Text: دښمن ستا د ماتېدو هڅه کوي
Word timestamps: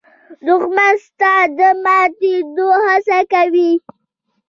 دښمن 0.45 0.93
ستا 1.05 1.33
د 1.57 1.59
ماتېدو 1.83 2.69
هڅه 2.85 3.19
کوي 3.33 3.71